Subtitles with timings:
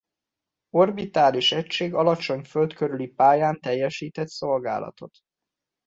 [0.69, 5.11] Az orbitális egység alacsony Föld körüli pályán teljesített szolgálatot.